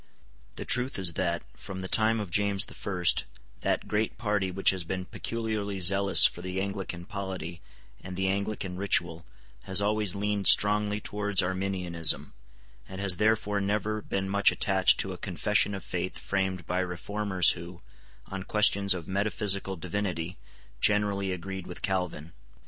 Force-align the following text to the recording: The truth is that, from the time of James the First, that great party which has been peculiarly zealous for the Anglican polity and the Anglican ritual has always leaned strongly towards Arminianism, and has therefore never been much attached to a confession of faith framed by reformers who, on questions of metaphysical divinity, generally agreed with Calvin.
The 0.55 0.65
truth 0.65 0.97
is 0.97 1.13
that, 1.13 1.43
from 1.55 1.81
the 1.81 1.87
time 1.87 2.19
of 2.19 2.31
James 2.31 2.65
the 2.65 2.73
First, 2.73 3.25
that 3.59 3.87
great 3.87 4.17
party 4.17 4.49
which 4.49 4.71
has 4.71 4.83
been 4.83 5.05
peculiarly 5.05 5.79
zealous 5.79 6.25
for 6.25 6.41
the 6.41 6.59
Anglican 6.59 7.05
polity 7.05 7.61
and 8.03 8.15
the 8.17 8.27
Anglican 8.27 8.77
ritual 8.77 9.27
has 9.65 9.79
always 9.79 10.15
leaned 10.15 10.47
strongly 10.47 10.99
towards 10.99 11.43
Arminianism, 11.43 12.33
and 12.89 12.99
has 12.99 13.17
therefore 13.17 13.61
never 13.61 14.01
been 14.01 14.27
much 14.27 14.51
attached 14.51 14.99
to 15.01 15.13
a 15.13 15.19
confession 15.19 15.75
of 15.75 15.83
faith 15.83 16.17
framed 16.17 16.65
by 16.65 16.79
reformers 16.79 17.49
who, 17.51 17.81
on 18.25 18.41
questions 18.41 18.95
of 18.95 19.07
metaphysical 19.07 19.75
divinity, 19.75 20.35
generally 20.79 21.31
agreed 21.31 21.67
with 21.67 21.83
Calvin. 21.83 22.33